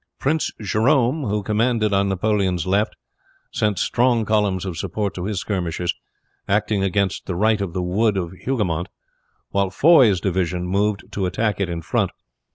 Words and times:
Prince 0.17 0.51
Jerome, 0.59 1.25
who 1.25 1.43
commanded 1.43 1.93
on 1.93 2.09
Napoleon's 2.09 2.65
left, 2.65 2.95
sent 3.51 3.77
strong 3.77 4.25
columns 4.25 4.65
of 4.65 4.75
support 4.79 5.13
to 5.13 5.25
his 5.25 5.39
skirmishers 5.39 5.93
acting 6.47 6.81
against 6.81 7.27
the 7.27 7.35
right 7.35 7.61
of 7.61 7.73
the 7.73 7.83
wood 7.83 8.17
of 8.17 8.31
Hougoumont, 8.31 8.87
while 9.51 9.69
Foy's 9.69 10.19
division 10.19 10.65
moved 10.65 11.03
to 11.11 11.27
attack 11.27 11.59
it 11.59 11.69
in 11.69 11.83
front. 11.83 12.09